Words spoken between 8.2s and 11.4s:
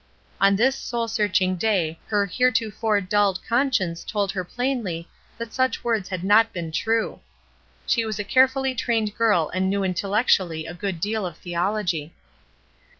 carefully trained girl and knew intellectually a good deal of